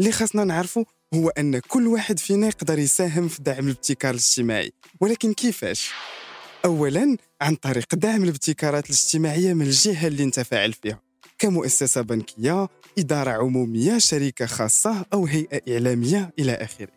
اللي 0.00 0.12
خاصنا 0.12 0.44
نعرفه 0.44 0.84
هو 1.14 1.28
أن 1.28 1.58
كل 1.58 1.86
واحد 1.86 2.18
فينا 2.18 2.46
يقدر 2.46 2.78
يساهم 2.78 3.28
في 3.28 3.42
دعم 3.42 3.64
الابتكار 3.64 4.10
الاجتماعي. 4.10 4.72
ولكن 5.00 5.32
كيفاش؟ 5.32 5.90
اولا 6.64 7.16
عن 7.40 7.54
طريق 7.54 7.94
دعم 7.94 8.24
الابتكارات 8.24 8.86
الاجتماعية 8.86 9.52
من 9.54 9.66
الجهة 9.66 10.06
اللي 10.06 10.22
انت 10.22 10.40
فاعل 10.40 10.72
فيها 10.72 11.00
كمؤسسة 11.38 12.00
بنكية، 12.00 12.68
إدارة 12.98 13.30
عمومية، 13.30 13.98
شركة 13.98 14.46
خاصة 14.46 15.06
أو 15.12 15.26
هيئة 15.26 15.72
إعلامية 15.74 16.30
إلى 16.38 16.52
آخره. 16.52 16.88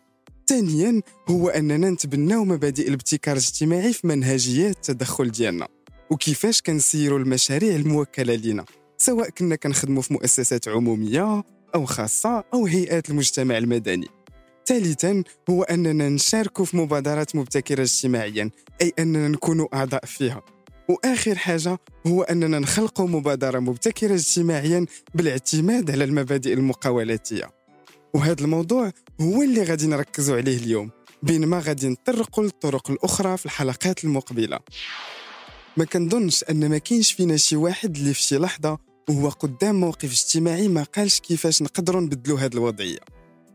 ثانيا 0.46 1.02
هو 1.28 1.48
أننا 1.48 1.90
نتبناو 1.90 2.44
مبادئ 2.44 2.88
الابتكار 2.88 3.36
الاجتماعي 3.36 3.92
في 3.92 4.06
منهجيات 4.06 4.76
التدخل 4.76 5.30
ديالنا. 5.30 5.68
وكيفاش 6.14 6.62
كنسيروا 6.62 7.18
المشاريع 7.18 7.76
الموكلة 7.76 8.34
لنا 8.34 8.64
سواء 8.98 9.30
كنا 9.30 9.56
كنخدموا 9.56 10.02
في 10.02 10.12
مؤسسات 10.12 10.68
عمومية 10.68 11.44
أو 11.74 11.84
خاصة 11.84 12.44
أو 12.54 12.66
هيئات 12.66 13.10
المجتمع 13.10 13.58
المدني. 13.58 14.08
ثالثا 14.66 15.22
هو 15.50 15.62
أننا 15.62 16.08
نشارك 16.08 16.62
في 16.62 16.76
مبادرات 16.76 17.36
مبتكرة 17.36 17.82
اجتماعيا 17.82 18.50
أي 18.82 18.92
أننا 18.98 19.28
نكون 19.28 19.68
أعضاء 19.74 20.04
فيها. 20.04 20.42
وآخر 20.88 21.38
حاجة 21.38 21.78
هو 22.06 22.22
أننا 22.22 22.58
نخلق 22.58 23.00
مبادرة 23.00 23.58
مبتكرة 23.58 24.14
اجتماعيا 24.14 24.86
بالاعتماد 25.14 25.90
على 25.90 26.04
المبادئ 26.04 26.52
المقاولاتية. 26.52 27.50
وهذا 28.14 28.44
الموضوع 28.44 28.92
هو 29.20 29.42
اللي 29.42 29.62
غادي 29.62 29.86
نركزوا 29.86 30.36
عليه 30.36 30.56
اليوم 30.56 30.90
بينما 31.22 31.58
غادي 31.58 31.88
نطرقوا 31.88 32.44
للطرق 32.44 32.90
الأخرى 32.90 33.36
في 33.36 33.46
الحلقات 33.46 34.04
المقبلة. 34.04 34.58
ما 35.76 35.84
كنظنش 35.84 36.44
أن 36.50 36.68
ما 36.68 36.78
كاينش 36.78 37.12
فينا 37.12 37.36
شي 37.36 37.56
واحد 37.56 37.96
اللي 37.96 38.14
في 38.14 38.20
شي 38.20 38.38
لحظة 38.38 38.78
وهو 39.08 39.28
قدام 39.28 39.80
موقف 39.80 40.12
اجتماعي 40.12 40.68
ما 40.68 40.82
قالش 40.82 41.20
كيفاش 41.20 41.62
نقدروا 41.62 42.00
نبدلوا 42.00 42.38
هذه 42.38 42.54
الوضعية. 42.54 42.98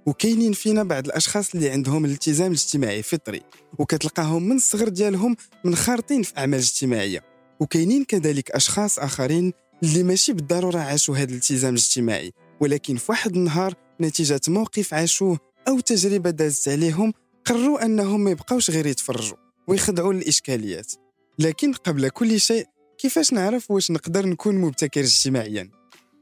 وكاينين 0.05 0.53
فينا 0.53 0.83
بعض 0.83 1.05
الأشخاص 1.05 1.55
اللي 1.55 1.69
عندهم 1.69 2.05
الالتزام 2.05 2.47
الاجتماعي 2.47 3.03
فطري 3.03 3.41
وكتلقاهم 3.79 4.43
من 4.43 4.55
الصغر 4.55 4.89
ديالهم 4.89 5.35
منخرطين 5.65 6.23
في 6.23 6.37
أعمال 6.37 6.59
اجتماعية. 6.59 7.23
وكاينين 7.59 8.03
كذلك 8.03 8.51
أشخاص 8.51 8.99
آخرين 8.99 9.53
اللي 9.83 10.03
ماشي 10.03 10.33
بالضرورة 10.33 10.79
عاشوا 10.79 11.17
هذا 11.17 11.29
الالتزام 11.29 11.73
الاجتماعي 11.73 12.31
ولكن 12.59 12.95
في 12.95 13.11
واحد 13.11 13.35
النهار 13.35 13.73
نتيجة 14.01 14.41
موقف 14.47 14.93
عاشوه 14.93 15.39
أو 15.67 15.79
تجربة 15.79 16.29
دازت 16.29 16.67
عليهم 16.67 17.13
قرروا 17.45 17.85
أنهم 17.85 18.23
ما 18.23 18.31
يبقاوش 18.31 18.69
غير 18.69 18.85
يتفرجوا 18.85 19.37
ويخضعوا 19.67 20.13
للاشكاليات 20.13 20.93
لكن 21.39 21.73
قبل 21.73 22.09
كل 22.09 22.39
شيء 22.39 22.65
كيفاش 22.97 23.33
نعرف 23.33 23.71
واش 23.71 23.91
نقدر 23.91 24.25
نكون 24.25 24.55
مبتكر 24.55 25.01
اجتماعيا؟ 25.01 25.69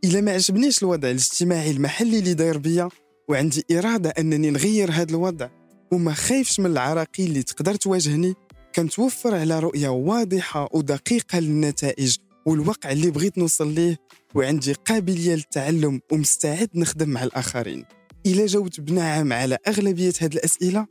إلا 0.04 0.22
ما 0.22 0.32
عجبنيش 0.32 0.84
الوضع 0.84 1.10
الاجتماعي 1.10 1.72
المحلي 1.72 2.20
اللي 2.20 2.34
داير 2.34 2.58
بيا 2.58 2.90
وعندي 3.30 3.64
إرادة 3.72 4.10
أنني 4.10 4.50
نغير 4.50 4.92
هذا 4.92 5.10
الوضع 5.10 5.50
وما 5.92 6.14
خايفش 6.14 6.60
من 6.60 6.66
العراقيل 6.66 7.28
اللي 7.28 7.44
تقدر 7.44 7.76
تواجهني 7.76 8.34
كنتوفر 8.76 9.36
على 9.36 9.60
رؤية 9.60 9.90
واضحة 9.90 10.70
ودقيقة 10.74 11.40
للنتائج 11.40 12.18
والوقع 12.46 12.92
اللي 12.92 13.12
بغيت 13.12 13.38
نوصل 13.38 13.74
ليه 13.74 13.98
وعندي 14.36 14.74
قابلية 14.74 15.36
للتعلم 15.36 16.02
ومستعد 16.12 16.70
نخدم 16.76 17.10
مع 17.10 17.24
الآخرين. 17.24 17.86
إلا 18.26 18.46
جاوبت 18.46 18.80
بنعم 18.80 19.34
على 19.34 19.58
أغلبية 19.68 20.14
هذه 20.22 20.34
الأسئلة 20.34 20.88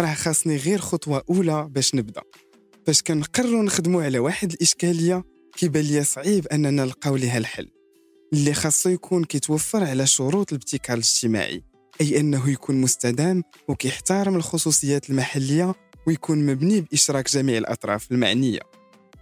راه 0.00 0.14
خاصني 0.14 0.56
غير 0.56 0.78
خطوة 0.78 1.22
أولى 1.30 1.68
باش 1.70 1.94
نبدأ. 1.94 2.22
فاش 2.90 3.02
كنقرروا 3.02 3.62
نخدموا 3.62 4.02
على 4.02 4.18
واحد 4.18 4.52
الإشكالية 4.52 5.24
كيبان 5.56 5.84
لي 5.84 6.04
صعيب 6.04 6.46
أننا 6.46 6.70
نلقاو 6.70 7.16
لها 7.16 7.38
الحل 7.38 7.68
اللي 8.32 8.54
خاصو 8.54 8.90
يكون 8.90 9.24
كيتوفر 9.24 9.84
على 9.84 10.06
شروط 10.06 10.52
الابتكار 10.52 10.96
الاجتماعي 10.96 11.62
أي 12.00 12.20
أنه 12.20 12.50
يكون 12.50 12.80
مستدام 12.80 13.42
وكيحترم 13.68 14.36
الخصوصيات 14.36 15.10
المحلية 15.10 15.74
ويكون 16.06 16.46
مبني 16.46 16.80
بإشراك 16.80 17.30
جميع 17.30 17.58
الأطراف 17.58 18.12
المعنية. 18.12 18.60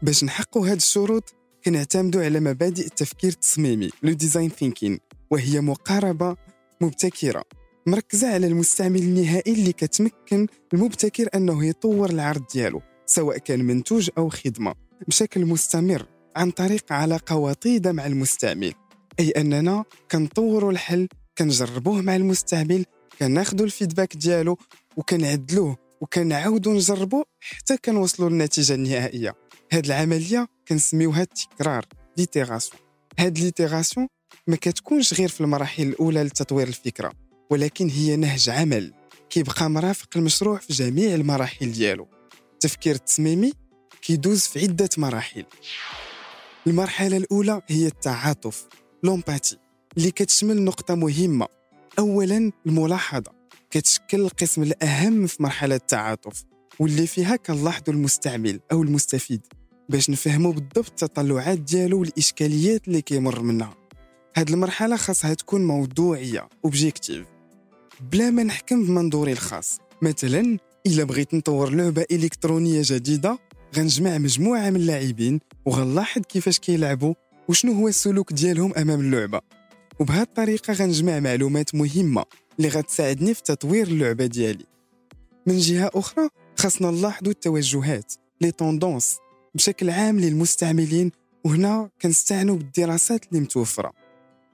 باش 0.03 0.25
نحققوا 0.25 0.67
هذه 0.67 0.77
الشروط 0.77 1.35
كنعتمدوا 1.65 2.25
على 2.25 2.41
مبادئ 2.41 2.87
التفكير 2.87 3.31
التصميمي 3.31 3.91
le 4.03 4.13
design 4.13 4.51
thinking 4.51 4.99
وهي 5.31 5.61
مقاربة 5.61 6.37
مبتكرة 6.81 7.45
مركزة 7.87 8.35
على 8.35 8.47
المستعمل 8.47 9.03
النهائي 9.03 9.53
اللي 9.53 9.73
كتمكن 9.73 10.47
المبتكر 10.75 11.29
أنه 11.35 11.67
يطور 11.67 12.11
العرض 12.11 12.43
ديالو. 12.55 12.83
سواء 13.09 13.39
كان 13.39 13.65
منتوج 13.65 14.11
أو 14.19 14.29
خدمة 14.29 14.75
بشكل 15.09 15.47
مستمر 15.47 16.07
عن 16.37 16.51
طريق 16.51 16.93
علاقة 16.93 17.37
وطيدة 17.37 17.93
مع 17.93 18.07
المستعمل. 18.07 18.73
أي 19.21 19.31
أننا 19.31 19.85
كنطوروا 20.11 20.73
الحل 20.73 21.09
كنجربوه 21.39 22.03
مع 22.03 22.17
المستعمل 22.17 22.85
كناخذوا 23.19 23.67
ال 23.67 23.72
feedback 23.72 24.17
ديالو 24.17 24.59
وكنعدلوه 24.97 25.77
وكنعاودوا 26.01 26.73
نجربوه 26.73 27.25
حتى 27.41 27.77
كنوصلوا 27.77 28.31
للنتيجة 28.31 28.75
النهائية. 28.75 29.35
هاد 29.73 29.87
العملية 29.87 30.49
كنسميوها 30.69 31.23
التكرار 31.23 31.85
l'itération. 32.17 32.81
هاد 33.19 33.39
l'itération 33.39 34.09
ما 34.47 34.57
كتكونش 34.57 35.15
غير 35.15 35.29
في 35.29 35.41
المراحل 35.41 35.83
الأولى 35.83 36.23
لتطوير 36.23 36.69
الفكرة 36.69 37.13
ولكن 37.51 37.89
هي 37.89 38.17
نهج 38.17 38.51
عمل 38.51 38.93
كيبقى 39.31 39.71
مرافق 39.71 40.09
المشروع 40.17 40.59
في 40.59 40.73
جميع 40.73 41.15
المراحل 41.15 41.73
ديالو. 41.73 42.18
التفكير 42.59 42.95
التصميمي 42.95 43.53
كيدوز 44.03 44.41
في 44.41 44.61
عدة 44.63 44.89
مراحل. 44.97 45.45
المرحلة 46.67 47.17
الأولى 47.17 47.63
هي 47.69 47.87
التعاطف 47.87 48.69
لومباتي 49.03 49.57
اللي 49.97 50.11
كتشمل 50.11 50.63
نقطة 50.63 50.95
مهمة. 50.95 51.47
أولا 51.99 52.53
الملاحظة 52.67 53.33
كتشكل 53.71 54.21
القسم 54.21 54.63
الأهم 54.63 55.27
في 55.27 55.43
مرحلة 55.43 55.75
التعاطف 55.75 56.45
واللي 56.79 57.07
فيها 57.07 57.37
كنلاحظوا 57.37 57.95
المستعمل 57.95 58.61
أو 58.73 58.83
المستفيد 58.83 59.41
باش 59.89 60.11
نفهموا 60.11 60.53
بالضبط 60.53 61.03
التطلعات 61.03 61.59
ديالو 61.59 62.01
والإشكاليات 62.01 62.89
اللي 62.89 63.03
كيمر 63.03 63.41
منها. 63.41 63.75
هاد 64.37 64.51
المرحلة 64.51 64.97
خاصها 64.97 65.35
تكون 65.35 65.65
موضوعية 65.67 66.49
objective 66.65 67.27
بلا 68.13 68.31
ما 68.31 68.43
نحكم 68.43 68.85
بمنظوري 68.85 69.33
الخاص. 69.33 69.79
مثلا 70.03 70.59
إلا 70.89 71.05
بغيت 71.05 71.35
نطور 71.35 71.71
لعبة 71.71 72.05
إلكترونية 72.11 72.83
جديدة 72.85 73.39
غنجمع 73.77 74.19
مجموعة 74.19 74.71
من 74.71 74.77
اللاعبين 74.77 75.41
وغنلاحظ 75.67 76.23
كيفاش 76.23 76.59
كيلعبوا 76.59 77.15
وشنو 77.49 77.73
هو 77.73 77.89
السلوك 77.89 78.33
ديالهم 78.33 78.73
أمام 78.75 79.01
اللعبة. 79.01 79.41
وبهذه 80.01 80.23
الطريقة 80.23 80.73
غنجمع 80.73 81.21
معلومات 81.21 81.75
مهمة 81.75 82.25
اللي 82.59 82.69
غتساعدني 82.69 83.35
في 83.35 83.43
تطوير 83.43 83.87
اللعبة 83.87 84.27
ديالي. 84.27 84.65
من 85.47 85.59
جهة 85.59 85.91
أخرى 85.95 86.29
خاصنا 86.57 86.91
نلاحظوا 86.91 87.33
التوجهات 87.33 88.15
les 88.41 88.51
tendances 88.51 89.17
بشكل 89.55 89.91
عام 89.91 90.21
للمستعملين 90.21 91.11
وهنا 91.45 91.91
كنستعنوا 92.03 92.57
بالدراسات 92.57 93.25
اللي 93.29 93.41
متوفرة. 93.41 93.93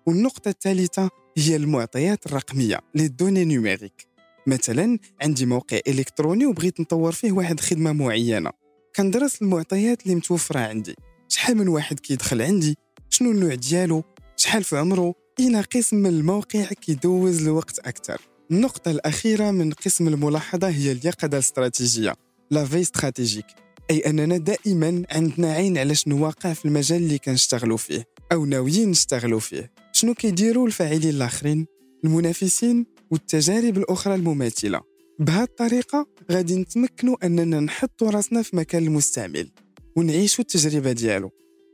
والنقطة 0.07 0.49
الثالثة 0.49 1.11
هي 1.37 1.57
المعطيات 1.57 2.27
الرقمية 2.27 2.81
les 2.95 3.09
données 3.09 3.45
numériques 3.45 4.14
مثلا 4.47 4.99
عندي 5.23 5.47
موقع 5.47 5.79
إلكتروني 5.89 6.47
وبغيت 6.47 6.81
نطور 6.81 7.13
فيه 7.13 7.33
واحد 7.33 7.61
خدمة 7.61 7.93
معينة. 7.93 8.51
كندرس 8.97 9.43
المعطيات 9.43 10.03
اللي 10.03 10.15
متوفرة 10.15 10.59
عندي. 10.61 10.95
شحال 11.29 11.57
من 11.57 11.69
واحد 11.69 12.01
كيدخل 12.01 12.43
عندي؟ 12.43 12.77
شنو 13.11 13.31
النوع 13.31 13.55
ديالو؟ 13.55 14.03
شحال 14.37 14.65
في 14.65 14.77
عمره؟ 14.77 15.15
إلى 15.41 15.61
قسم 15.61 15.97
من 15.97 16.07
الموقع 16.07 16.65
كيدوز 16.65 17.43
الوقت 17.43 17.79
أكثر. 17.79 18.21
النقطة 18.51 18.91
الأخيرة 18.91 19.51
من 19.51 19.73
قسم 19.73 20.09
الملاحظة 20.09 20.69
هي 20.69 20.93
اليقظة 20.93 21.29
الاستراتيجية 21.33 22.15
لا 22.51 22.65
في 22.65 22.81
استراتيجيك 22.81 23.47
أي 23.91 23.99
أننا 23.99 24.37
دائما 24.37 25.05
عندنا 25.11 25.53
عين 25.53 25.79
على 25.79 25.95
شنو 25.95 26.25
واقع 26.25 26.53
في 26.53 26.65
المجال 26.65 27.03
اللي 27.03 27.19
كنشتغلوا 27.19 27.77
فيه 27.77 28.05
أو 28.33 28.45
ناويين 28.45 28.91
نشتغلوا 28.91 29.41
فيه. 29.41 29.73
شنو 29.93 30.15
كيديروا 30.15 30.67
الفاعلين 30.67 31.11
الآخرين؟ 31.11 31.67
المنافسين؟ 32.05 32.87
والتجارب 33.15 33.79
الأخرى 33.79 34.15
المماثلة. 34.15 34.81
بهذه 35.19 35.43
الطريقة 35.43 36.07
غادي 36.33 36.57
نتمكنوا 36.57 37.27
أننا 37.27 37.61
نحطوا 37.61 38.11
راسنا 38.11 38.43
في 38.43 38.57
مكان 38.57 38.85
المستعمل 38.85 39.51
ونعيشوا 39.97 40.45
التجربة 40.45 40.93
ديالو. 40.93 41.31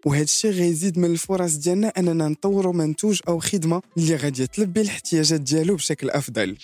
وهذا 0.06 0.22
الشيء 0.22 0.50
غيزيد 0.50 0.98
من 0.98 1.04
الفرص 1.04 1.54
ديالنا 1.54 1.88
أننا 1.88 2.28
نطوروا 2.28 2.72
منتوج 2.72 3.20
أو 3.28 3.38
خدمة 3.38 3.82
اللي 3.96 4.16
غادي 4.16 4.46
تلبي 4.46 4.80
الاحتياجات 4.80 5.40
ديالو 5.40 5.76
بشكل 5.76 6.10
أفضل. 6.10 6.56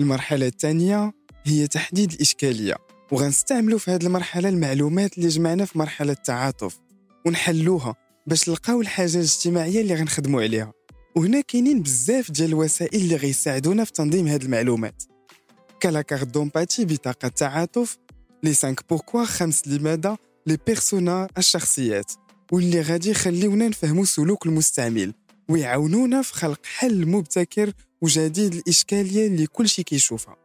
المرحلة 0.00 0.46
الثانية 0.46 1.12
هي 1.44 1.66
تحديد 1.66 2.12
الإشكالية. 2.12 2.76
وغنستعملوا 3.12 3.78
في 3.78 3.90
هذه 3.90 4.06
المرحلة 4.06 4.48
المعلومات 4.48 5.18
اللي 5.18 5.28
جمعنا 5.28 5.64
في 5.64 5.78
مرحلة 5.78 6.12
التعاطف. 6.12 6.78
ونحلوها 7.26 7.94
باش 8.26 8.48
نلقاو 8.48 8.80
الحاجة 8.80 9.16
الاجتماعية 9.16 9.80
اللي 9.80 9.94
غنخدموا 9.94 10.42
عليها. 10.42 10.72
وهنا 11.16 11.40
كاينين 11.40 11.82
بزاف 11.82 12.30
ديال 12.30 12.48
الوسائل 12.48 13.00
اللي 13.00 13.16
غيساعدونا 13.16 13.84
في 13.84 13.92
تنظيم 13.92 14.28
هذه 14.28 14.42
المعلومات. 14.42 15.02
كلا 15.82 16.02
كارت 16.02 16.26
دومباتي 16.26 16.84
بطاقة 16.84 17.26
التعاطف 17.26 17.98
لي 18.42 18.54
5 18.54 18.76
بوركوا 18.90 19.24
خمس 19.24 19.68
لماذا 19.68 20.16
لي 20.46 20.58
بيرسونا 20.66 21.28
الشخصيات 21.38 22.12
واللي 22.52 22.80
غادي 22.80 23.10
يخليونا 23.10 23.68
نفهموا 23.68 24.04
سلوك 24.04 24.46
المستعمل 24.46 25.14
ويعاونونا 25.48 26.22
في 26.22 26.34
خلق 26.34 26.66
حل 26.66 27.06
مبتكر 27.06 27.72
وجديد 28.02 28.54
الإشكالية 28.54 29.26
اللي 29.26 29.46
كل 29.46 29.68
شيء 29.68 29.84
كيشوفها. 29.84 30.36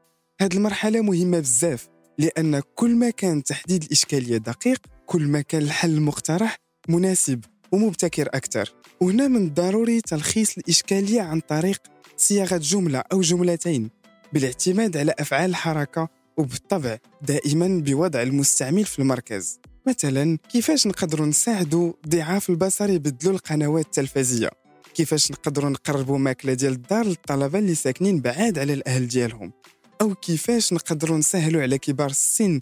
هذه 0.42 0.54
المرحلة 0.54 1.02
مهمة 1.02 1.40
بزاف 1.40 1.88
لأن 2.18 2.62
كل 2.76 2.96
ما 2.96 3.10
كان 3.10 3.44
تحديد 3.44 3.84
الإشكالية 3.84 4.38
دقيق 4.38 4.80
كل 5.06 5.28
ما 5.28 5.42
كان 5.42 5.62
الحل 5.62 5.90
المقترح 5.90 6.58
مناسب. 6.90 7.46
ومبتكر 7.72 8.28
أكثر. 8.34 8.74
وهنا 9.02 9.28
من 9.28 9.48
الضروري 9.48 10.02
تلخيص 10.02 10.58
الإشكالية 10.58 11.22
عن 11.22 11.40
طريق 11.40 11.82
صياغة 12.18 12.58
جملة 12.58 13.04
أو 13.14 13.22
جملتين 13.22 13.90
بالاعتماد 14.34 14.98
على 14.98 15.14
أفعال 15.20 15.50
الحركة 15.50 16.10
وبالطبع 16.38 16.98
دائما 17.22 17.82
بوضع 17.86 18.22
المستعمل 18.22 18.86
في 18.86 19.00
المركز. 19.00 19.60
مثلا 19.88 20.38
كيفاش 20.50 20.88
نقدروا 20.88 21.26
نساعدوا 21.26 21.94
ضعاف 22.08 22.50
البصر 22.50 22.90
يبدلوا 22.90 23.34
القنوات 23.34 23.86
التلفزية؟ 23.86 24.50
كيفاش 24.94 25.32
نقدروا 25.32 25.70
نقربوا 25.70 26.18
ماكلة 26.18 26.54
ديال 26.54 26.74
الدار 26.74 27.06
للطلبة 27.06 27.60
اللي 27.60 27.76
ساكنين 27.76 28.20
بعاد 28.22 28.60
على 28.60 28.74
الأهل 28.74 29.08
ديالهم؟ 29.08 29.52
أو 30.02 30.16
كيفاش 30.16 30.74
نقدروا 30.74 31.18
نسهلوا 31.18 31.62
على 31.62 31.78
كبار 31.78 32.10
السن 32.10 32.62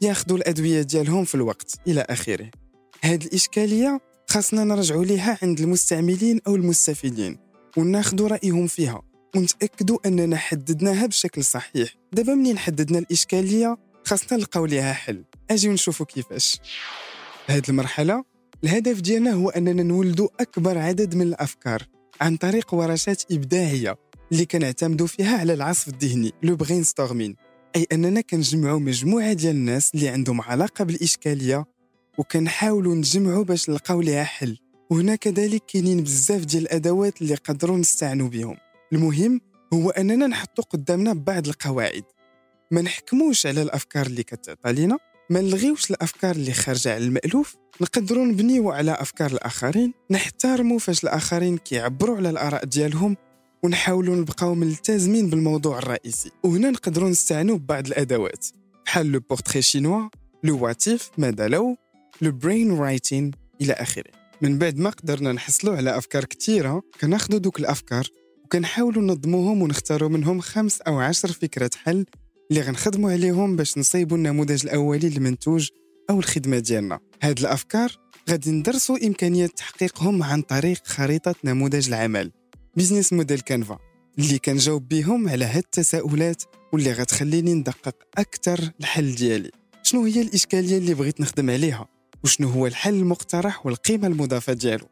ياخذوا 0.00 0.36
الأدوية 0.36 0.82
ديالهم 0.82 1.24
في 1.24 1.34
الوقت 1.34 1.74
إلى 1.86 2.00
آخره؟ 2.00 2.50
هذه 3.02 3.24
الإشكالية 3.24 4.00
خاصنا 4.30 4.64
نرجعوا 4.64 5.04
ليها 5.04 5.38
عند 5.42 5.60
المستعملين 5.60 6.40
أو 6.46 6.56
المستفيدين 6.56 7.38
وناخذوا 7.76 8.28
رأيهم 8.28 8.66
فيها 8.66 9.02
ونتاكدوا 9.36 9.98
أننا 10.06 10.36
حددناها 10.36 11.06
بشكل 11.06 11.44
صحيح. 11.44 11.94
دابا 12.12 12.34
منين 12.34 12.58
حددنا 12.58 12.98
الإشكالية؟ 12.98 13.76
خاصنا 14.04 14.38
نلقاو 14.38 14.66
ليها 14.66 14.92
حل. 14.92 15.24
اجيو 15.50 15.72
نشوفوا 15.72 16.06
كيفاش. 16.06 16.56
هذه 17.46 17.62
المرحلة 17.68 18.24
الهدف 18.64 19.00
ديالنا 19.00 19.30
هو 19.32 19.50
أننا 19.50 19.82
نولدوا 19.82 20.28
أكبر 20.40 20.78
عدد 20.78 21.14
من 21.14 21.22
الأفكار 21.22 21.82
عن 22.20 22.36
طريق 22.36 22.74
ورشات 22.74 23.22
ابداعيه 23.32 23.96
اللي 24.32 24.46
كنعتمدوا 24.46 25.06
فيها 25.06 25.38
على 25.38 25.52
العصف 25.54 25.88
الذهني 25.88 26.32
le 26.42 26.56
brainstorming 26.56 27.36
أي 27.76 27.86
أننا 27.92 28.20
كنجمعوا 28.20 28.80
مجموعة 28.80 29.32
ديال 29.32 29.56
الناس 29.56 29.90
اللي 29.94 30.08
عندهم 30.08 30.40
علاقة 30.40 30.84
بالإشكالية 30.84 31.64
وكنحاولوا 32.20 32.94
نجمعوا 32.94 33.44
باش 33.44 33.70
نلقاو 33.70 34.00
ليها 34.00 34.24
حل. 34.24 34.58
وهنا 34.90 35.16
كذلك 35.16 35.62
كاينين 35.66 36.02
بزاف 36.02 36.44
ديال 36.44 36.62
الأدوات 36.62 37.22
اللي 37.22 37.34
قدروا 37.34 37.76
نستعنوا 37.76 38.28
بهم 38.28 38.56
المهم 38.92 39.40
هو 39.74 39.90
أننا 39.90 40.26
نحطوا 40.26 40.64
قدامنا 40.64 41.12
بعض 41.12 41.48
القواعد. 41.48 42.04
ما 42.70 42.82
نحكموش 42.82 43.46
على 43.46 43.62
الأفكار 43.62 44.06
اللي 44.06 44.22
كتعطى 44.22 44.72
لينا. 44.72 44.98
ما 45.30 45.40
نلغيوش 45.40 45.90
الأفكار 45.90 46.36
اللي 46.36 46.52
خارجة 46.52 46.94
على 46.94 47.04
المألوف. 47.04 47.56
نقدروا 47.80 48.24
نبنيو 48.24 48.70
على 48.70 48.92
أفكار 48.92 49.30
الآخرين. 49.30 49.92
نحترموا 50.10 50.78
فاش 50.78 51.04
الآخرين 51.04 51.58
كيعبروا 51.58 52.16
على 52.16 52.30
الآراء 52.30 52.64
ديالهم. 52.64 53.16
ونحاولوا 53.62 54.16
نبقاو 54.16 54.54
ملتزمين 54.54 55.30
بالموضوع 55.30 55.78
الرئيسي. 55.78 56.30
وهنا 56.44 56.70
نقدروا 56.70 57.08
نستعنوا 57.08 57.58
ببعض 57.58 57.86
الأدوات. 57.86 58.46
بحال 58.86 59.12
le 59.12 59.20
portrait 59.20 59.62
chinois 59.62 60.08
le 60.44 60.64
what 60.64 60.95
if 60.95 61.10
ماذا 61.18 61.48
لو. 61.48 61.76
le 62.22 62.32
brainwriting 62.32 63.30
إلى 63.60 63.72
آخره. 63.72 64.10
من 64.42 64.58
بعد 64.58 64.78
ما 64.78 64.90
قدرنا 64.90 65.32
نحصلوا 65.32 65.76
على 65.76 65.98
أفكار 65.98 66.24
كثيره 66.24 66.82
كناخذوا 67.00 67.38
دوك 67.38 67.60
الأفكار 67.60 68.06
وكنحاولوا 68.44 69.02
ننظموهم 69.02 69.62
ونختاروا 69.62 70.08
منهم 70.08 70.40
خمس 70.40 70.80
أو 70.80 70.98
عشر 70.98 71.32
فكرة 71.32 71.70
حل 71.84 72.06
اللي 72.50 72.60
غنخدموا 72.62 73.12
عليهم 73.12 73.56
باش 73.56 73.78
نصيبوا 73.78 74.16
النموذج 74.16 74.66
الأولي 74.66 75.08
للمنتوج 75.08 75.68
أو 76.10 76.18
الخدمة 76.18 76.58
ديالنا. 76.58 76.98
هاد 77.22 77.38
الأفكار 77.38 77.96
غادي 78.30 78.50
ندرسوا 78.50 79.06
إمكانية 79.06 79.46
تحقيقهم 79.46 80.22
عن 80.22 80.42
طريق 80.42 80.86
خريطة 80.86 81.34
نموذج 81.44 81.88
العمل 81.88 82.30
business 82.76 83.12
model 83.12 83.40
canvas 83.40 83.78
اللي 84.18 84.38
كنجاوب 84.38 84.88
بهم 84.88 85.28
على 85.28 85.44
هاد 85.44 85.62
التساؤلات 85.62 86.42
واللي 86.72 86.92
غتخليني 86.92 87.54
ندقق 87.54 87.96
أكثر 88.18 88.70
الحل 88.80 89.14
ديالي. 89.14 89.50
شنو 89.82 90.04
هي 90.04 90.20
الإشكالية 90.20 90.78
اللي 90.78 90.94
بغيت 90.94 91.20
نخدم 91.20 91.50
عليها؟ 91.50 91.99
وشنو 92.24 92.48
هو 92.48 92.66
الحل 92.66 92.94
المقترح 92.94 93.66
والقيمة 93.66 94.06
المضافة 94.06 94.52
ديالو؟ 94.52 94.86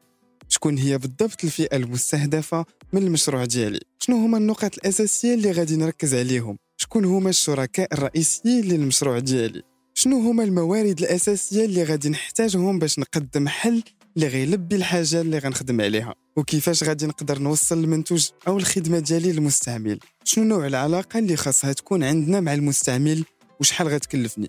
شكون 0.48 0.78
هي 0.78 0.98
بالضبط 0.98 1.44
الفئة 1.44 1.76
المستهدفة 1.76 2.64
من 2.92 3.02
المشروع 3.02 3.44
ديالي؟ 3.44 3.80
شنو 3.98 4.16
هما 4.16 4.38
النقط 4.38 4.74
الأساسية 4.74 5.34
اللي 5.34 5.52
غادي 5.52 5.76
نركز 5.76 6.14
عليهم؟ 6.14 6.56
شكون 6.76 7.04
هما 7.04 7.30
الشركاء 7.30 7.94
الرئيسيين 7.94 8.64
للمشروع 8.64 9.18
ديالي؟ 9.18 9.62
شنو 9.94 10.20
هما 10.20 10.44
الموارد 10.44 10.98
الأساسية 11.00 11.64
اللي 11.64 11.84
غادي 11.84 12.08
نحتاجهم 12.08 12.78
باش 12.78 12.98
نقدم 12.98 13.48
حل 13.48 13.82
اللي 14.16 14.28
غيلبي 14.28 14.76
الحاجة 14.76 15.20
اللي 15.20 15.38
غنخدم 15.38 15.80
عليها؟ 15.80 16.14
وكيفاش 16.36 16.84
غادي 16.84 17.06
نقدر 17.06 17.38
نوصل 17.38 17.78
المنتوج 17.78 18.28
أو 18.48 18.58
الخدمة 18.58 18.98
ديالي 18.98 19.32
للمستعمل؟ 19.32 19.98
شنو 20.24 20.44
نوع 20.44 20.66
العلاقة 20.66 21.18
اللي 21.18 21.36
خاصها 21.36 21.72
تكون 21.72 22.04
عندنا 22.04 22.40
مع 22.40 22.54
المستعمل؟ 22.54 23.24
وشحال 23.60 23.88
غتكلفني؟ 23.88 24.48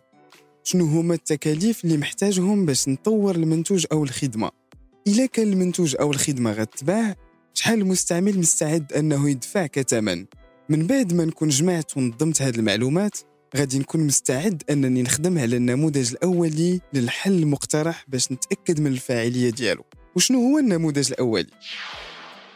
شنو 0.72 0.86
هما 0.86 1.14
التكاليف 1.14 1.86
اللي 1.86 1.98
محتاجهم 1.98 2.66
باش 2.66 2.88
نطور 2.88 3.36
المنتوج 3.36 3.86
أو 3.92 4.04
الخدمة؟ 4.04 4.52
إلا 5.08 5.26
كان 5.26 5.48
المنتوج 5.48 5.96
أو 6.00 6.12
الخدمة 6.12 6.52
غتباع 6.52 7.16
شحال 7.54 7.80
المستعمل 7.80 8.40
مستعد 8.40 8.94
أنه 8.94 9.30
يدفع 9.30 9.68
كثمن 9.68 10.26
من 10.70 10.88
بعد 10.88 11.14
ما 11.14 11.26
نكون 11.26 11.50
جمعت 11.50 11.98
ونظمت 11.98 12.42
هذه 12.42 12.56
المعلومات 12.56 13.18
غادي 13.58 13.80
نكون 13.80 14.02
مستعد 14.02 14.64
أنني 14.70 15.02
نخدم 15.02 15.38
على 15.38 15.58
النموذج 15.58 16.12
الأولي 16.12 16.82
للحل 16.94 17.34
المقترح 17.40 18.06
باش 18.08 18.32
نتأكد 18.32 18.80
من 18.80 18.88
الفاعلية 18.88 19.50
ديالو. 19.50 19.84
وشنو 20.16 20.40
هو 20.40 20.60
النموذج 20.60 21.12
الأولي؟ 21.12 21.52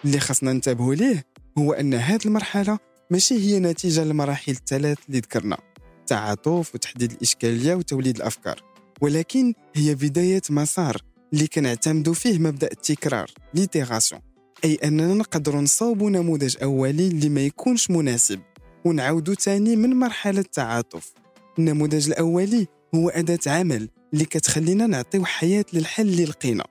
اللي 0.05 0.19
خاصنا 0.19 0.53
ننتبهوا 0.53 0.95
ليه 0.95 1.25
هو 1.57 1.73
أن 1.73 1.93
هذه 1.93 2.25
المرحلة 2.25 2.79
ماشي 3.11 3.35
هي 3.35 3.59
نتيجة 3.59 4.03
للمراحل 4.03 4.51
الثلاث 4.51 4.97
اللي 5.07 5.19
ذكرنا. 5.19 5.72
تعاطف 6.07 6.75
وتحديد 6.75 7.11
الإشكالية 7.11 7.75
وتوليد 7.75 8.15
الأفكار. 8.15 8.63
ولكن 9.01 9.53
هي 9.75 9.95
بداية 9.95 10.41
مسار 10.49 10.97
اللي 11.33 11.47
كنعتمدوا 11.47 12.13
فيه 12.13 12.39
مبدأ 12.39 12.69
التكرار 12.71 13.31
l'itération 13.53 14.21
أي 14.65 14.75
أننا 14.83 15.13
نقدر 15.13 15.55
نصاوبوا 15.55 16.09
نموذج 16.09 16.57
أولي 16.63 17.07
اللي 17.07 17.29
ما 17.29 17.41
يكونش 17.41 17.89
مناسب. 17.89 18.39
ونعودوا 18.85 19.35
تاني 19.35 19.75
من 19.75 19.89
مرحلة 19.99 20.39
التعاطف. 20.39 21.13
النموذج 21.59 22.07
الأولي 22.07 22.67
هو 22.95 23.09
أداة 23.09 23.39
عمل 23.47 23.89
اللي 24.13 24.25
كتخلينا 24.25 24.87
نعطيو 24.87 25.25
حياة 25.25 25.65
للحل 25.73 26.07
اللي 26.07 26.25
لقينا. 26.25 26.63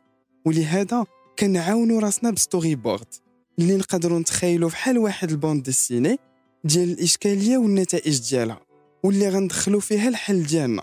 ولهذا 0.47 1.05
كنعاونوا 1.39 2.01
راسنا 2.01 2.31
ب 2.31 2.75
storyboard 2.75 3.15
اللي 3.59 3.77
نقدروا 3.77 4.19
نتخيلوا 4.19 4.69
بحال 4.69 4.99
واحد 4.99 5.31
ال 5.31 5.36
bande 5.36 5.63
dessinée 5.63 6.19
ديال 6.65 6.93
الإشكالية 6.93 7.59
والنتائج 7.59 8.31
ديالها. 8.31 8.61
واللي 9.03 9.29
غندخلوا 9.29 9.81
فيها 9.81 10.09
الحل 10.09 10.43
ديالنا. 10.43 10.83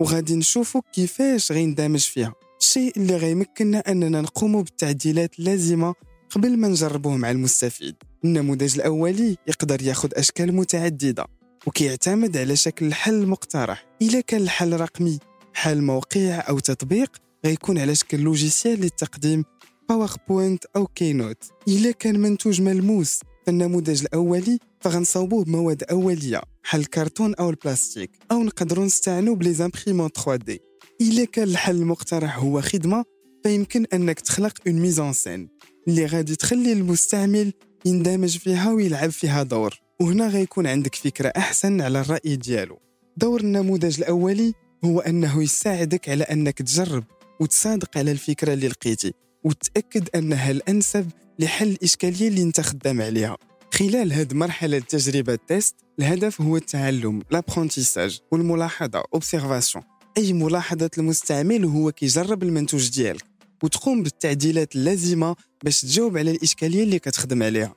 وغادي 0.00 0.36
نشوفوا 0.36 0.80
كيفاش 0.92 1.52
غيندمج 1.52 2.00
فيها. 2.00 2.34
الشيء 2.60 2.92
اللي 2.96 3.16
غيمكننا 3.16 3.78
أننا 3.78 4.20
نقوم 4.20 4.62
بالتعديلات 4.62 5.38
اللازمة 5.38 5.94
قبل 6.30 6.56
ما 6.56 6.68
نجربوه 6.68 7.16
مع 7.16 7.30
المستفيد. 7.30 7.96
النموذج 8.24 8.74
الأولي 8.74 9.36
يقدر 9.46 9.82
ياخذ 9.82 10.08
أشكال 10.14 10.54
متعددة 10.54 11.26
وكيعتمد 11.66 12.36
على 12.36 12.56
شكل 12.56 12.86
الحل 12.86 13.14
المقترح. 13.14 13.86
إذا 14.02 14.20
كان 14.20 14.40
الحل 14.40 14.80
رقمي 14.80 15.18
حل 15.54 15.82
موقع 15.82 16.44
أو 16.48 16.58
تطبيق 16.58 17.10
غيكون 17.46 17.78
على 17.78 17.94
شكل 17.94 18.20
logiciel 18.20 18.80
للتقديم 18.80 19.44
PowerPoint 19.88 20.64
أو 20.76 20.86
Keynote 20.86 21.44
إذا 21.68 21.90
كان 21.90 22.20
منتوج 22.20 22.62
ملموس 22.62 23.20
فالنموذج 23.46 24.02
الأولي 24.02 24.58
فغنصوبوه 24.80 25.44
بمواد 25.44 25.84
أولية 25.90 26.42
بحال 26.64 26.80
الكرتون 26.80 27.34
أو 27.34 27.50
البلاستيك 27.50 28.10
أو 28.32 28.42
نقدروا 28.42 28.84
نستعنوا 28.84 29.34
ب 29.34 29.54
les 29.54 30.08
imprimantes 30.08 30.36
3D. 30.36 30.60
إلا 31.00 31.24
كان 31.24 31.48
الحل 31.48 31.76
المقترح 31.76 32.38
هو 32.38 32.60
خدمة 32.60 33.04
فيمكن 33.44 33.86
أنك 33.92 34.20
تخلق 34.20 34.58
une 34.66 34.76
mise 34.76 35.00
en 35.00 35.12
scène 35.12 35.48
اللي 35.88 36.06
غادي 36.06 36.36
تخلي 36.36 36.72
المستعمل 36.72 37.52
يندمج 37.84 38.38
فيها 38.38 38.72
ويلعب 38.72 39.10
فيها 39.10 39.42
دور. 39.42 39.80
وهنا 40.00 40.28
غيكون 40.28 40.66
عندك 40.66 40.94
فكرة 40.94 41.32
أحسن 41.36 41.80
على 41.80 42.00
الرأي 42.00 42.36
ديالو. 42.36 42.78
دور 43.16 43.40
النموذج 43.40 44.00
الأولي 44.00 44.52
هو 44.84 45.00
أنه 45.00 45.42
يساعدك 45.42 46.08
على 46.08 46.24
أنك 46.24 46.58
تجرب 46.58 47.04
وتصادق 47.40 47.98
على 47.98 48.10
الفكرة 48.10 48.52
اللي 48.52 48.68
لقيتي 48.68 49.12
وتأكد 49.44 50.08
أنها 50.14 50.50
الأنسب 50.50 51.10
لحل 51.38 51.68
الإشكالية 51.68 52.28
اللي 52.28 52.42
أنت 52.42 52.60
خدام 52.60 53.02
عليها. 53.02 53.36
خلال 53.78 54.12
هذه 54.12 54.34
مرحلة 54.34 54.76
التجربة 54.76 55.32
ال 55.32 55.40
test 55.40 55.74
الهدف 55.98 56.40
هو 56.40 56.56
التعلم 56.56 57.22
l'apprentissage 57.30 58.20
والملاحظة 58.32 59.02
observation 59.14 59.84
أي 60.18 60.32
ملاحظة 60.32 60.90
المستعمل 60.98 61.64
وهو 61.64 61.92
كيجرب 61.92 62.42
المنتوج 62.42 62.90
ديالك 62.90 63.24
وتقوم 63.62 64.02
بالتعديلات 64.02 64.76
اللازمة 64.76 65.36
باش 65.64 65.80
تجاوب 65.80 66.18
على 66.18 66.30
الإشكالية 66.30 66.82
اللي 66.82 66.98
كتخدم 66.98 67.42
عليها. 67.42 67.74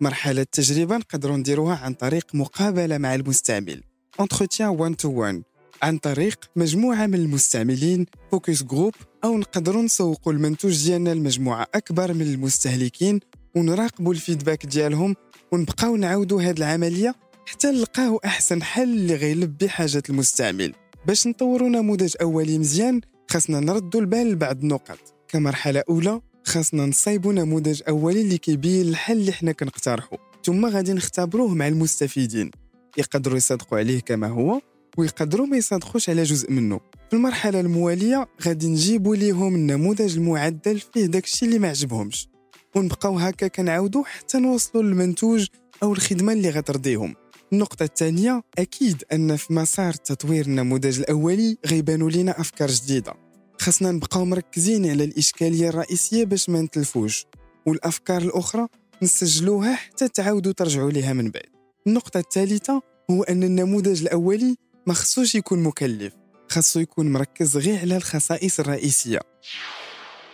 مرحلة 0.00 0.40
التجربة 0.40 0.96
نقدروا 0.96 1.36
نديروها 1.36 1.76
عن 1.76 1.94
طريق 1.94 2.34
مقابلة 2.34 2.98
مع 2.98 3.14
المستعمل. 3.14 3.82
Entretien 4.22 4.78
one 4.78 4.94
to 5.02 5.08
one 5.08 5.42
عن 5.82 5.98
طريق 5.98 6.50
مجموعة 6.56 7.06
من 7.06 7.14
المستعملين 7.14 8.06
focus 8.30 8.62
group 8.62 8.94
أو 9.24 9.38
نقدروا 9.38 9.82
نسوقوا 9.82 10.32
المنتوج 10.32 10.84
ديالنا 10.84 11.10
لمجموعة 11.14 11.66
أكبر 11.74 12.12
من 12.12 12.22
المستهلكين 12.22 13.20
ونراقبوا 13.54 14.12
الفيدباك 14.12 14.66
ديالهم 14.66 15.16
ونبقاو 15.52 15.96
نعاودوا 15.96 16.42
هذه 16.42 16.58
العملية 16.58 17.14
حتى 17.46 17.70
نلقاو 17.70 18.20
أحسن 18.24 18.62
حل 18.62 18.82
اللي 18.82 19.14
غيلبي 19.14 19.68
حاجة 19.68 20.02
المستعمل. 20.10 20.74
باش 21.06 21.26
نطوروا 21.26 21.68
نموذج 21.68 22.14
أولي 22.20 22.58
مزيان 22.58 23.00
خاصنا 23.30 23.60
نردوا 23.60 24.00
البال 24.00 24.32
لبعض 24.32 24.62
النقط 24.62 24.98
كمرحلة 25.28 25.82
أولى 25.88 26.20
خاصنا 26.44 26.86
نصايبوا 26.86 27.32
نموذج 27.32 27.82
أولي 27.88 28.20
اللي 28.20 28.38
كيبين 28.38 28.88
الحل 28.88 29.16
اللي 29.16 29.32
حنا 29.32 29.52
كنقترحو. 29.52 30.16
ثم 30.44 30.66
غادي 30.66 30.92
نختبروه 30.92 31.54
مع 31.54 31.68
المستفيدين. 31.68 32.50
يقدروا 32.98 33.36
يصدقوا 33.36 33.78
عليه 33.78 34.00
كما 34.00 34.26
هو 34.26 34.60
ويقدروا 34.98 35.46
ما 35.46 35.56
يصادقوش 35.56 36.10
على 36.10 36.22
جزء 36.22 36.52
منه. 36.52 36.80
في 37.10 37.16
المرحلة 37.16 37.60
الموالية 37.60 38.28
غادي 38.42 38.68
نجيبوا 38.68 39.16
ليهم 39.16 39.54
النموذج 39.54 40.16
المعدل 40.16 40.80
فيه 40.80 41.06
داكشي 41.06 41.46
اللي 41.46 41.58
ما 41.58 41.68
عجبهمش. 41.68 42.29
ونبقاو 42.74 43.18
هكا 43.18 43.48
كنعاودو 43.48 44.04
حتى 44.04 44.38
نوصلوا 44.38 44.82
للمنتوج 44.82 45.46
أو 45.82 45.92
الخدمة 45.92 46.32
اللي 46.32 46.50
غترضيهم. 46.50 47.14
النقطة 47.52 47.82
الثانية 47.82 48.42
أكيد 48.58 49.04
أن 49.12 49.36
في 49.36 49.52
مسار 49.52 49.92
تطوير 49.92 50.46
النموذج 50.46 50.98
الأولي 50.98 51.56
غيبانوا 51.66 52.10
لنا 52.10 52.40
أفكار 52.40 52.70
جديدة. 52.70 53.14
خاصنا 53.60 53.90
نبقاو 53.90 54.24
مركزين 54.24 54.90
على 54.90 55.04
الإشكالية 55.04 55.68
الرئيسية 55.68 56.24
باش 56.24 56.48
ما 56.48 56.60
نتلفوش 56.60 57.26
والأفكار 57.66 58.22
الأخرى 58.22 58.66
نسجلوها 59.02 59.74
حتى 59.74 60.08
تعاودوا 60.08 60.52
ترجعوا 60.52 60.90
لها 60.90 61.12
من 61.12 61.30
بعد. 61.30 61.46
النقطة 61.86 62.20
الثالثة 62.20 62.82
هو 63.10 63.22
أن 63.22 63.42
النموذج 63.42 64.02
الأولي 64.02 64.56
ما 64.86 64.94
يكون 65.34 65.62
مكلف 65.62 66.12
خاصو 66.48 66.80
يكون 66.80 67.12
مركز 67.12 67.56
غير 67.56 67.78
على 67.78 67.96
الخصائص 67.96 68.60
الرئيسية. 68.60 69.20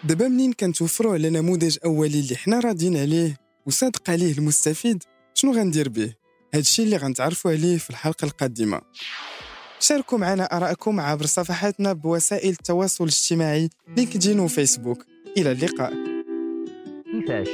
دابا 0.07 0.29
منين 0.29 0.53
كنتوفروا 0.53 1.13
على 1.13 1.31
نموذج 1.31 1.79
أولي 1.85 2.21
اللي 2.21 2.37
حنا 2.37 2.61
راضيين 2.61 2.97
عليه 2.97 3.37
وصادق 3.67 4.11
عليه 4.11 4.33
المستفيد؟ 4.33 5.03
شنو 5.35 5.53
غندير 5.53 5.89
به؟ 5.89 6.15
هادشي 6.55 6.83
اللي 6.83 6.97
غنتعرفوا 6.97 7.51
عليه 7.51 7.79
في 7.79 7.91
الحلقة 7.91 8.25
القادمة. 8.25 8.81
شاركوا 9.81 10.19
معنا 10.19 10.45
آراءكم 10.57 11.01
عبر 11.01 11.27
صفحاتنا 11.27 11.93
بوسائل 11.93 12.51
التواصل 12.51 13.05
الاجتماعي 13.05 13.71
لينكدين 13.97 14.41
وفيسبوك 14.41 15.05
إلى 15.37 15.53
اللقاء. 15.53 15.93
كيفاش؟ 17.13 17.49